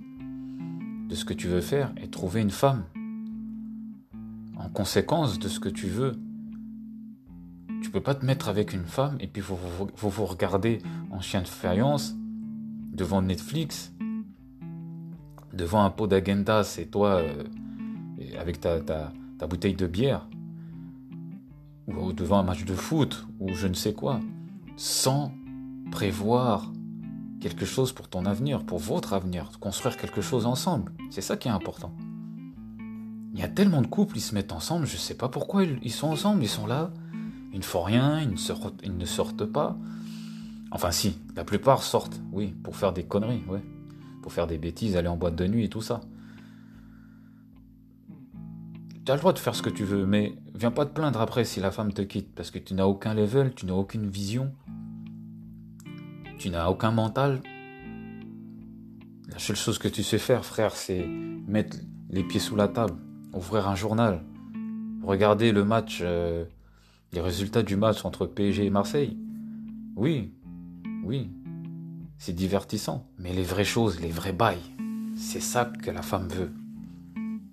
de 1.08 1.14
ce 1.14 1.24
que 1.24 1.32
tu 1.32 1.48
veux 1.48 1.62
faire, 1.62 1.92
et 1.96 2.08
trouver 2.08 2.42
une 2.42 2.50
femme 2.50 2.84
en 4.58 4.68
conséquence 4.68 5.38
de 5.38 5.48
ce 5.48 5.58
que 5.58 5.70
tu 5.70 5.86
veux. 5.86 6.12
Tu 7.86 7.92
peux 7.92 8.00
pas 8.00 8.16
te 8.16 8.26
mettre 8.26 8.48
avec 8.48 8.72
une 8.72 8.84
femme 8.84 9.16
et 9.20 9.28
puis 9.28 9.40
vous 9.40 9.56
vous, 9.96 10.26
regarder 10.26 10.80
en 11.12 11.20
chien 11.20 11.40
de 11.40 11.46
faïence 11.46 12.16
devant 12.92 13.22
Netflix, 13.22 13.92
devant 15.52 15.84
un 15.84 15.90
pot 15.90 16.08
d'agenda, 16.08 16.64
c'est 16.64 16.86
toi 16.86 17.20
euh, 17.20 17.44
avec 18.40 18.58
ta, 18.58 18.80
ta, 18.80 19.12
ta 19.38 19.46
bouteille 19.46 19.76
de 19.76 19.86
bière, 19.86 20.28
ou 21.86 22.12
devant 22.12 22.40
un 22.40 22.42
match 22.42 22.64
de 22.64 22.74
foot, 22.74 23.24
ou 23.38 23.54
je 23.54 23.68
ne 23.68 23.74
sais 23.74 23.94
quoi, 23.94 24.18
sans 24.76 25.30
prévoir 25.92 26.72
quelque 27.40 27.64
chose 27.64 27.92
pour 27.92 28.08
ton 28.08 28.26
avenir, 28.26 28.66
pour 28.66 28.80
votre 28.80 29.12
avenir, 29.12 29.52
construire 29.60 29.96
quelque 29.96 30.22
chose 30.22 30.44
ensemble. 30.44 30.90
C'est 31.10 31.22
ça 31.22 31.36
qui 31.36 31.46
est 31.46 31.52
important. 31.52 31.94
Il 33.32 33.38
y 33.38 33.44
a 33.44 33.48
tellement 33.48 33.80
de 33.80 33.86
couples, 33.86 34.16
ils 34.16 34.22
se 34.22 34.34
mettent 34.34 34.52
ensemble, 34.52 34.86
je 34.86 34.94
ne 34.94 34.98
sais 34.98 35.16
pas 35.16 35.28
pourquoi 35.28 35.62
ils 35.62 35.92
sont 35.92 36.08
ensemble, 36.08 36.42
ils 36.42 36.48
sont 36.48 36.66
là, 36.66 36.90
ils 37.56 37.60
ne 37.60 37.64
font 37.64 37.82
rien, 37.82 38.20
ils 38.20 38.30
ne, 38.98 39.06
sortent, 39.06 39.46
pas. 39.46 39.78
Enfin 40.70 40.90
si, 40.90 41.16
la 41.34 41.42
plupart 41.42 41.82
sortent, 41.82 42.20
oui, 42.30 42.48
pour 42.48 42.76
faire 42.76 42.92
des 42.92 43.04
conneries, 43.04 43.42
ouais. 43.48 43.62
Pour 44.22 44.30
faire 44.30 44.46
des 44.46 44.58
bêtises, 44.58 44.94
aller 44.94 45.08
en 45.08 45.16
boîte 45.16 45.36
de 45.36 45.46
nuit 45.46 45.64
et 45.64 45.70
tout 45.70 45.80
ça. 45.80 46.02
Tu 49.06 49.10
as 49.10 49.14
le 49.14 49.20
droit 49.20 49.32
de 49.32 49.38
faire 49.38 49.54
ce 49.54 49.62
que 49.62 49.70
tu 49.70 49.84
veux, 49.84 50.04
mais 50.04 50.36
viens 50.54 50.70
pas 50.70 50.84
te 50.84 50.92
plaindre 50.92 51.18
après 51.18 51.46
si 51.46 51.60
la 51.60 51.70
femme 51.70 51.94
te 51.94 52.02
quitte, 52.02 52.34
parce 52.34 52.50
que 52.50 52.58
tu 52.58 52.74
n'as 52.74 52.84
aucun 52.84 53.14
level, 53.14 53.54
tu 53.54 53.64
n'as 53.64 53.72
aucune 53.72 54.06
vision, 54.06 54.52
tu 56.38 56.50
n'as 56.50 56.68
aucun 56.68 56.90
mental. 56.90 57.40
La 59.30 59.38
seule 59.38 59.56
chose 59.56 59.78
que 59.78 59.88
tu 59.88 60.02
sais 60.02 60.18
faire, 60.18 60.44
frère, 60.44 60.76
c'est 60.76 61.06
mettre 61.06 61.78
les 62.10 62.22
pieds 62.22 62.40
sous 62.40 62.54
la 62.54 62.68
table, 62.68 62.98
ouvrir 63.32 63.66
un 63.66 63.76
journal, 63.76 64.22
regarder 65.02 65.52
le 65.52 65.64
match, 65.64 66.00
euh, 66.02 66.44
les 67.16 67.22
résultats 67.22 67.62
du 67.62 67.76
match 67.76 68.04
entre 68.04 68.26
PSG 68.26 68.66
et 68.66 68.70
Marseille. 68.70 69.16
Oui, 69.96 70.34
oui, 71.02 71.30
c'est 72.18 72.34
divertissant, 72.34 73.06
mais 73.18 73.32
les 73.32 73.42
vraies 73.42 73.64
choses, 73.64 74.00
les 74.02 74.10
vrais 74.10 74.34
bails, 74.34 74.60
c'est 75.16 75.40
ça 75.40 75.64
que 75.82 75.90
la 75.90 76.02
femme 76.02 76.28
veut. 76.28 76.52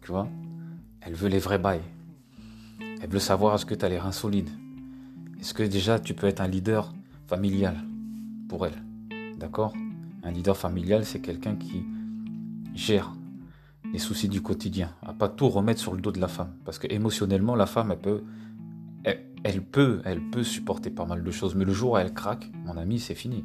Tu 0.01 0.11
vois? 0.11 0.27
Elle 0.99 1.13
veut 1.13 1.29
les 1.29 1.39
vrais 1.39 1.59
bails. 1.59 1.79
Elle 3.01 3.09
veut 3.09 3.19
savoir 3.19 3.55
est-ce 3.55 3.65
que 3.65 3.73
tu 3.73 3.85
as 3.85 3.89
l'air 3.89 4.05
insolide. 4.05 4.49
Est-ce 5.39 5.53
que 5.53 5.63
déjà 5.63 5.97
tu 5.97 6.13
peux 6.13 6.27
être 6.27 6.41
un 6.41 6.47
leader 6.47 6.93
familial 7.27 7.77
pour 8.49 8.65
elle? 8.65 8.83
D'accord? 9.37 9.73
Un 10.23 10.31
leader 10.31 10.57
familial, 10.57 11.05
c'est 11.05 11.21
quelqu'un 11.21 11.55
qui 11.55 11.85
gère 12.75 13.13
les 13.93 13.99
soucis 13.99 14.27
du 14.27 14.41
quotidien, 14.41 14.93
à 15.03 15.13
pas 15.13 15.29
tout 15.29 15.47
remettre 15.47 15.79
sur 15.79 15.93
le 15.93 16.01
dos 16.01 16.11
de 16.11 16.19
la 16.19 16.27
femme. 16.27 16.53
Parce 16.65 16.79
que 16.79 16.87
émotionnellement, 16.91 17.55
la 17.55 17.65
femme, 17.65 17.91
elle 17.91 18.01
peut, 18.01 18.23
elle, 19.43 19.61
peut, 19.61 20.01
elle 20.05 20.21
peut 20.29 20.43
supporter 20.43 20.89
pas 20.89 21.05
mal 21.05 21.23
de 21.23 21.31
choses. 21.31 21.55
Mais 21.55 21.65
le 21.65 21.73
jour 21.73 21.91
où 21.91 21.97
elle 21.97 22.13
craque, 22.13 22.49
mon 22.65 22.77
ami, 22.77 22.99
c'est 22.99 23.15
fini. 23.15 23.43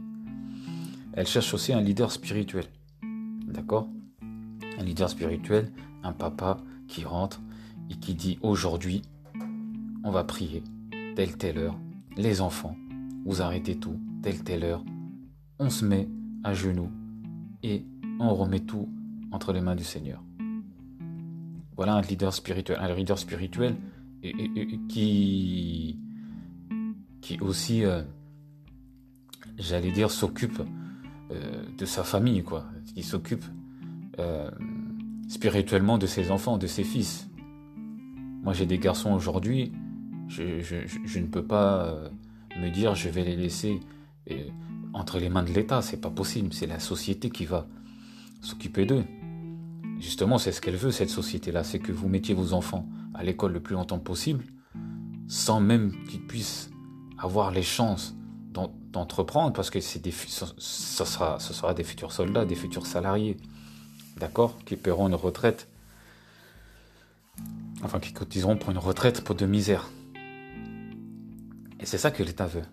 Elle 1.12 1.26
cherche 1.26 1.52
aussi 1.54 1.72
un 1.72 1.80
leader 1.80 2.12
spirituel. 2.12 2.64
D'accord? 3.46 3.88
Un 4.78 4.84
leader 4.84 5.10
spirituel, 5.10 5.72
un 6.02 6.12
papa 6.12 6.58
qui 6.86 7.04
rentre 7.04 7.40
et 7.90 7.96
qui 7.96 8.14
dit 8.14 8.38
aujourd'hui, 8.42 9.02
on 10.04 10.10
va 10.10 10.24
prier, 10.24 10.62
telle 11.16 11.36
telle 11.36 11.58
heure, 11.58 11.78
les 12.16 12.40
enfants, 12.40 12.76
vous 13.24 13.42
arrêtez 13.42 13.76
tout, 13.76 13.98
telle 14.22 14.42
telle 14.44 14.64
heure, 14.64 14.84
on 15.58 15.70
se 15.70 15.84
met 15.84 16.08
à 16.44 16.54
genoux 16.54 16.90
et 17.62 17.84
on 18.20 18.34
remet 18.34 18.60
tout 18.60 18.88
entre 19.32 19.52
les 19.52 19.60
mains 19.60 19.74
du 19.74 19.84
Seigneur. 19.84 20.22
Voilà 21.76 21.94
un 21.94 22.00
leader 22.00 22.32
spirituel, 22.32 22.78
un 22.80 22.94
leader 22.94 23.18
spirituel 23.18 23.76
qui, 24.88 25.98
qui 27.20 27.38
aussi, 27.40 27.84
euh, 27.84 28.02
j'allais 29.58 29.92
dire, 29.92 30.10
s'occupe 30.10 30.62
euh, 31.30 31.62
de 31.76 31.84
sa 31.84 32.04
famille, 32.04 32.42
quoi, 32.42 32.66
qui 32.94 33.02
s'occupe 33.02 33.44
euh, 34.18 34.50
spirituellement 35.28 35.98
de 35.98 36.06
ses 36.06 36.30
enfants, 36.30 36.58
de 36.58 36.66
ses 36.66 36.84
fils. 36.84 37.28
Moi, 38.42 38.52
j'ai 38.52 38.66
des 38.66 38.78
garçons 38.78 39.12
aujourd'hui, 39.12 39.72
je, 40.28 40.60
je, 40.60 41.18
ne 41.18 41.26
peux 41.26 41.44
pas 41.44 42.10
me 42.60 42.70
dire 42.70 42.94
je 42.94 43.08
vais 43.08 43.24
les 43.24 43.34
laisser 43.34 43.80
entre 44.92 45.18
les 45.18 45.28
mains 45.28 45.42
de 45.42 45.50
l'État. 45.50 45.80
C'est 45.80 46.00
pas 46.00 46.10
possible. 46.10 46.52
C'est 46.52 46.66
la 46.66 46.80
société 46.80 47.30
qui 47.30 47.46
va 47.46 47.66
s'occuper 48.42 48.84
d'eux. 48.84 49.04
Justement, 49.98 50.38
c'est 50.38 50.52
ce 50.52 50.60
qu'elle 50.60 50.76
veut, 50.76 50.90
cette 50.90 51.10
société-là. 51.10 51.64
C'est 51.64 51.78
que 51.78 51.92
vous 51.92 52.08
mettiez 52.08 52.34
vos 52.34 52.52
enfants 52.52 52.86
à 53.18 53.24
l'école 53.24 53.52
le 53.52 53.60
plus 53.60 53.74
longtemps 53.74 53.98
possible, 53.98 54.44
sans 55.26 55.60
même 55.60 55.92
qu'ils 56.06 56.24
puissent 56.24 56.70
avoir 57.18 57.50
les 57.50 57.64
chances 57.64 58.14
d'entreprendre, 58.92 59.52
parce 59.52 59.70
que 59.70 59.78
des, 59.98 60.12
ça, 60.12 61.04
sera, 61.04 61.40
ce 61.40 61.52
sera 61.52 61.74
des 61.74 61.84
futurs 61.84 62.12
soldats, 62.12 62.44
des 62.44 62.54
futurs 62.54 62.86
salariés, 62.86 63.36
d'accord, 64.16 64.56
qui 64.64 64.76
paieront 64.76 65.08
une 65.08 65.16
retraite, 65.16 65.68
enfin 67.82 67.98
qui 67.98 68.12
cotiseront 68.12 68.56
pour 68.56 68.70
une 68.70 68.78
retraite 68.78 69.22
pour 69.22 69.34
de 69.34 69.46
misère. 69.46 69.90
Et 71.80 71.86
c'est 71.86 71.98
ça 71.98 72.10
que 72.10 72.22
l'État 72.22 72.46
veut. 72.46 72.64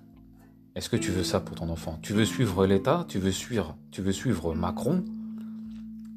Est-ce 0.75 0.89
que 0.89 0.97
tu 0.97 1.11
veux 1.11 1.23
ça 1.23 1.39
pour 1.39 1.55
ton 1.55 1.69
enfant? 1.69 1.97
Tu 2.01 2.13
veux 2.13 2.25
suivre 2.25 2.65
l'État? 2.67 3.05
Tu 3.07 3.19
tu 3.91 4.01
veux 4.01 4.11
suivre 4.11 4.53
Macron 4.53 5.03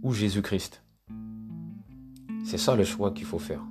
ou 0.03 0.13
Jésus-Christ? 0.13 0.83
C'est 2.45 2.59
ça 2.59 2.77
le 2.77 2.85
choix 2.85 3.13
qu'il 3.13 3.27
faut 3.27 3.39
faire. 3.39 3.63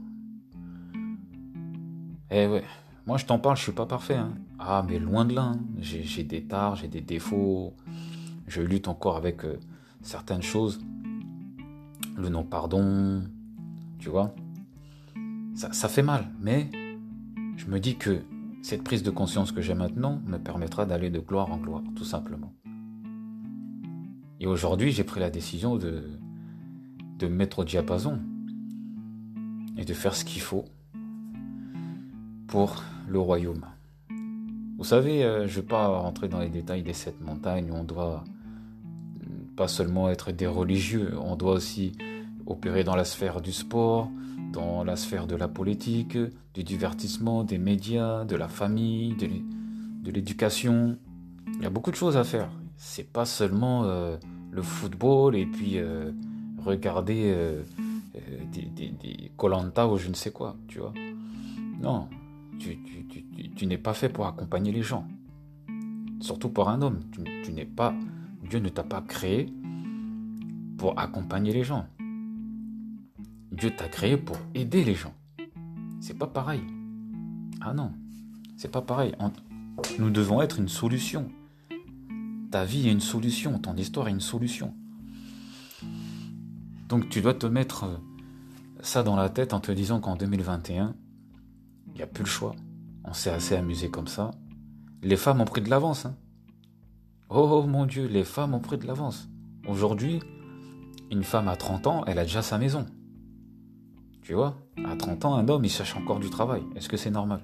Eh 2.30 2.48
ouais, 2.48 2.64
moi 3.06 3.18
je 3.18 3.26
t'en 3.26 3.40
parle, 3.40 3.58
je 3.58 3.64
suis 3.64 3.72
pas 3.72 3.86
parfait. 3.86 4.16
Hein. 4.16 4.34
Ah 4.60 4.84
mais 4.88 5.00
loin 5.00 5.26
de 5.26 5.34
là, 5.34 5.54
hein. 5.54 5.60
j'ai 5.80 6.24
des 6.24 6.44
tares, 6.44 6.76
j'ai 6.76 6.88
des 6.88 7.02
défauts. 7.02 7.74
Je 8.48 8.62
lutte 8.62 8.88
encore 8.88 9.18
avec 9.18 9.44
euh, 9.44 9.60
certaines 10.02 10.42
choses. 10.42 10.80
Le 12.18 12.30
non-pardon, 12.30 13.24
tu 14.00 14.10
vois. 14.10 14.34
Ça, 15.54 15.90
fait 15.90 16.04
mal, 16.04 16.32
mais 16.40 16.70
je 17.56 17.66
me 17.66 17.80
dis 17.80 17.96
que 17.96 18.22
cette 18.62 18.84
prise 18.84 19.02
de 19.02 19.10
conscience 19.10 19.52
que 19.52 19.62
j'ai 19.62 19.74
maintenant 19.74 20.22
me 20.26 20.38
permettra 20.38 20.86
d'aller 20.86 21.10
de 21.10 21.20
gloire 21.20 21.52
en 21.52 21.58
gloire, 21.58 21.82
tout 21.96 22.04
simplement. 22.04 22.54
Et 24.40 24.46
aujourd'hui, 24.46 24.92
j'ai 24.92 25.04
pris 25.04 25.20
la 25.20 25.32
décision 25.32 25.78
de, 25.78 26.12
de 27.18 27.28
me 27.28 27.36
mettre 27.36 27.60
au 27.60 27.64
diapason 27.64 28.20
et 29.78 29.84
de 29.84 29.94
faire 29.94 30.14
ce 30.14 30.24
qu'il 30.24 30.42
faut 30.42 30.66
pour 32.48 32.84
le 33.08 33.20
royaume. 33.20 33.66
Vous 34.78 34.84
savez, 34.84 35.24
euh, 35.24 35.48
je 35.48 35.58
ne 35.58 35.62
vais 35.62 35.68
pas 35.68 35.88
rentrer 35.88 36.28
dans 36.28 36.40
les 36.40 36.50
détails 36.50 36.84
des 36.84 36.94
sept 36.94 37.20
montagnes 37.22 37.72
où 37.72 37.76
on 37.76 37.84
doit 37.84 38.24
pas 39.56 39.68
seulement 39.68 40.10
être 40.10 40.32
des 40.32 40.48
religieux, 40.48 41.16
on 41.20 41.36
doit 41.36 41.54
aussi 41.54 41.94
opérer 42.46 42.84
dans 42.84 42.96
la 42.96 43.04
sphère 43.04 43.42
du 43.42 43.52
sport, 43.52 44.10
dans 44.54 44.84
la 44.84 44.96
sphère 44.96 45.28
de 45.28 45.36
la 45.36 45.48
politique, 45.48 46.18
du 46.54 46.64
divertissement, 46.64 47.44
des 47.44 47.58
médias, 47.58 48.24
de 48.24 48.36
la 48.36 48.48
famille, 48.48 49.16
de 49.16 50.12
l'éducation. 50.12 50.98
Il 51.56 51.64
y 51.64 51.66
a 51.66 51.70
beaucoup 51.70 51.92
de 51.92 51.96
choses 51.96 52.18
à 52.18 52.24
faire. 52.24 52.50
C'est 52.78 53.12
pas 53.12 53.26
seulement 53.26 53.84
euh, 53.86 54.18
le 54.52 54.62
football 54.62 55.36
et 55.36 55.46
puis 55.46 55.78
euh, 55.78 56.12
regarder 56.64 57.34
euh, 57.36 57.64
des 58.52 59.32
Colanta 59.36 59.88
ou 59.88 59.98
je 59.98 60.10
ne 60.10 60.14
sais 60.14 60.32
quoi, 60.32 60.56
tu 60.68 60.80
vois. 60.80 60.94
Non, 61.82 62.08
tu, 62.58 63.66
n'es 63.66 63.78
pas 63.78 63.94
fait 63.94 64.10
pour 64.10 64.28
accompagner 64.28 64.72
les 64.72 64.84
gens. 64.84 65.08
Surtout 66.20 66.50
pour 66.50 66.70
un 66.70 66.82
homme. 66.82 67.00
tu 67.44 67.52
n'es 67.52 67.66
pas. 67.66 67.94
Dieu 68.50 68.60
ne 68.60 68.70
t'a 68.70 68.84
pas 68.84 69.02
créé 69.02 69.52
pour 70.78 71.00
accompagner 71.00 71.54
les 71.54 71.64
gens. 71.64 71.86
Dieu 73.52 73.72
t'a 73.76 73.88
créé 73.88 74.18
pour 74.18 74.38
aider 74.54 74.84
les 74.84 74.96
gens. 74.96 75.14
C'est 76.00 76.18
pas 76.18 76.28
pareil. 76.28 76.62
Ah 77.62 77.74
non, 77.74 77.92
c'est 78.56 78.72
pas 78.72 78.82
pareil. 78.82 79.14
Nous 80.00 80.10
devons 80.10 80.42
être 80.42 80.60
une 80.60 80.70
solution. 80.70 81.30
Ta 82.52 82.64
vie 82.66 82.88
est 82.88 82.92
une 82.92 83.02
solution, 83.02 83.60
ton 83.60 83.76
histoire 83.76 84.08
est 84.08 84.12
une 84.12 84.22
solution. 84.22 84.74
Donc 86.88 87.10
tu 87.10 87.22
dois 87.22 87.34
te 87.34 87.46
mettre 87.46 87.84
euh, 87.84 87.98
ça 88.80 89.04
dans 89.04 89.16
la 89.16 89.30
tête 89.30 89.54
en 89.54 89.60
te 89.60 89.72
disant 89.72 90.00
qu'en 90.00 90.16
2021, 90.16 90.96
il 90.96 91.07
n'y 91.98 92.04
a 92.04 92.08
plus 92.08 92.24
le 92.24 92.30
choix. 92.30 92.56
On 93.04 93.14
s'est 93.14 93.30
assez 93.30 93.56
amusé 93.56 93.90
comme 93.90 94.08
ça. 94.08 94.32
Les 95.02 95.18
femmes 95.18 95.42
ont 95.42 95.46
pris 95.46 95.62
de 95.62 95.70
l'avance. 95.70 96.06
Hein. 96.06 96.16
Oh, 97.30 97.48
oh 97.52 97.68
mon 97.68 97.86
Dieu, 97.86 98.08
les 98.08 98.24
femmes 98.24 98.54
ont 98.54 98.60
pris 98.60 98.78
de 98.78 98.86
l'avance. 98.86 99.30
Aujourd'hui, 99.68 100.20
une 101.12 101.24
femme 101.24 101.48
à 101.48 101.56
30 101.56 101.88
ans, 101.88 102.04
elle 102.06 102.20
a 102.20 102.24
déjà 102.24 102.42
sa 102.42 102.58
maison. 102.58 102.86
Tu 104.22 104.34
vois, 104.34 104.58
à 104.86 104.96
30 104.96 105.26
ans, 105.26 105.36
un 105.36 105.48
homme, 105.48 105.64
il 105.64 105.70
cherche 105.70 105.96
encore 105.96 106.20
du 106.20 106.30
travail. 106.30 106.64
Est-ce 106.76 106.90
que 106.90 106.98
c'est 106.98 107.12
normal? 107.12 107.42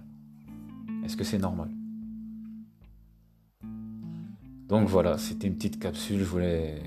Est-ce 1.04 1.18
que 1.18 1.24
c'est 1.24 1.38
normal? 1.38 1.70
Donc 4.68 4.88
voilà, 4.88 5.18
c'était 5.18 5.48
une 5.48 5.56
petite 5.56 5.80
capsule, 5.80 6.20
je 6.20 6.26
voulais... 6.26 6.82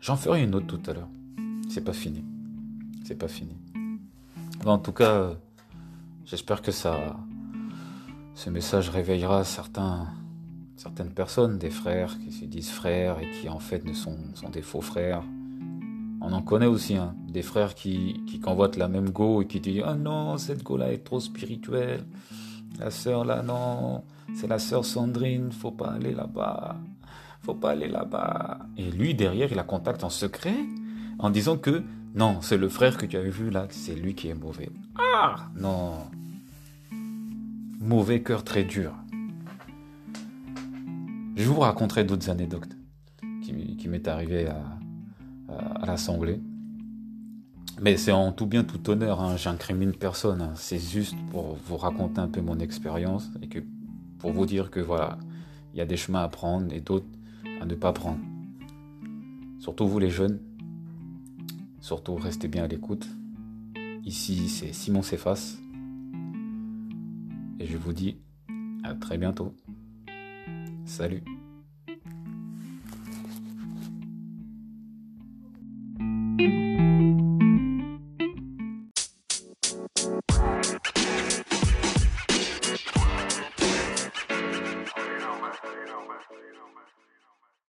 J'en 0.00 0.16
ferai 0.16 0.42
une 0.42 0.54
autre 0.54 0.66
tout 0.66 0.90
à 0.90 0.94
l'heure. 0.94 1.08
C'est 1.68 1.84
pas 1.84 1.92
fini. 1.92 2.24
C'est 3.04 3.16
pas 3.16 3.28
fini. 3.28 3.56
En 4.64 4.78
tout 4.78 4.92
cas, 4.92 5.32
j'espère 6.24 6.62
que 6.62 6.72
ça... 6.72 7.16
Ce 8.34 8.50
message 8.50 8.88
réveillera 8.88 9.42
certains, 9.42 10.06
certaines 10.76 11.10
personnes, 11.10 11.58
des 11.58 11.70
frères 11.70 12.16
qui 12.20 12.30
se 12.30 12.44
disent 12.44 12.70
frères 12.70 13.18
et 13.18 13.28
qui 13.30 13.48
en 13.48 13.58
fait 13.58 13.84
ne 13.84 13.92
sont, 13.92 14.16
des 14.52 14.62
faux 14.62 14.80
frères. 14.80 15.24
On 16.20 16.32
en 16.32 16.42
connaît 16.42 16.66
aussi, 16.66 16.96
hein, 16.96 17.16
des 17.26 17.42
frères 17.42 17.74
qui, 17.74 18.22
qui 18.28 18.38
convoitent 18.38 18.76
la 18.76 18.86
même 18.86 19.10
go 19.10 19.42
et 19.42 19.46
qui 19.48 19.58
disent 19.58 19.82
Ah 19.84 19.96
non, 19.96 20.38
cette 20.38 20.62
go-là 20.62 20.92
est 20.92 21.04
trop 21.04 21.18
spirituelle. 21.18 22.04
La 22.78 22.92
sœur 22.92 23.24
là, 23.24 23.42
non, 23.42 24.04
c'est 24.36 24.46
la 24.46 24.60
sœur 24.60 24.84
Sandrine, 24.84 25.50
faut 25.50 25.72
pas 25.72 25.88
aller 25.88 26.14
là-bas. 26.14 26.76
Faut 27.42 27.54
pas 27.54 27.70
aller 27.70 27.88
là-bas. 27.88 28.60
Et 28.76 28.88
lui, 28.88 29.14
derrière, 29.14 29.50
il 29.50 29.56
la 29.56 29.64
contacte 29.64 30.04
en 30.04 30.10
secret 30.10 30.54
en 31.18 31.30
disant 31.30 31.56
que 31.56 31.82
non, 32.14 32.40
c'est 32.40 32.56
le 32.56 32.68
frère 32.68 32.96
que 32.96 33.06
tu 33.06 33.16
avais 33.16 33.30
vu 33.30 33.50
là, 33.50 33.66
c'est 33.70 33.94
lui 33.94 34.14
qui 34.14 34.28
est 34.28 34.34
mauvais. 34.34 34.70
Ah 34.96 35.48
non. 35.54 36.06
Mauvais 37.80 38.22
cœur 38.22 38.44
très 38.44 38.64
dur. 38.64 38.92
Je 41.36 41.44
vous 41.44 41.60
raconterai 41.60 42.04
d'autres 42.04 42.30
anecdotes 42.30 42.76
qui, 43.42 43.76
qui 43.76 43.88
m'est 43.88 44.08
arrivé 44.08 44.48
à, 44.48 44.78
à, 45.48 45.86
l'Assemblée. 45.86 46.40
Mais 47.80 47.96
c'est 47.96 48.10
en 48.10 48.32
tout 48.32 48.46
bien, 48.46 48.64
tout 48.64 48.90
honneur, 48.90 49.20
hein, 49.20 49.36
j'incrimine 49.36 49.92
personne. 49.92 50.42
Hein. 50.42 50.52
C'est 50.56 50.80
juste 50.80 51.14
pour 51.30 51.56
vous 51.66 51.76
raconter 51.76 52.20
un 52.20 52.26
peu 52.26 52.40
mon 52.40 52.58
expérience 52.58 53.30
et 53.40 53.46
que 53.46 53.60
pour 54.18 54.32
vous 54.32 54.46
dire 54.46 54.70
que 54.70 54.80
voilà, 54.80 55.18
il 55.72 55.78
y 55.78 55.80
a 55.80 55.86
des 55.86 55.96
chemins 55.96 56.22
à 56.22 56.28
prendre 56.28 56.72
et 56.72 56.80
d'autres 56.80 57.06
à 57.60 57.66
ne 57.66 57.74
pas 57.74 57.92
prendre. 57.92 58.18
Surtout 59.60 59.86
vous 59.86 60.00
les 60.00 60.10
jeunes, 60.10 60.40
surtout 61.80 62.14
restez 62.16 62.48
bien 62.48 62.64
à 62.64 62.68
l'écoute. 62.68 63.06
Ici 64.04 64.48
c'est 64.48 64.72
Simon 64.72 65.02
Cephas 65.02 65.56
et 67.58 67.66
je 67.66 67.76
vous 67.76 67.92
dis 67.92 68.18
à 68.84 68.94
très 68.94 69.18
bientôt. 69.18 69.54
Salut 70.84 71.22